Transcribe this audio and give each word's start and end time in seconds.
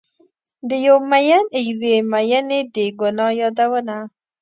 د 0.69 0.71
یو 0.87 0.97
میین 1.11 1.45
یوې 1.67 1.95
میینې 2.11 2.59
د 2.73 2.75
ګناه 2.99 3.31
یادونه 3.39 3.97